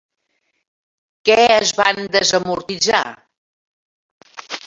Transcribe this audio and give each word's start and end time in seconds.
Què 1.29 1.35
es 1.57 1.73
van 1.81 2.01
desamortitzar? 2.17 3.03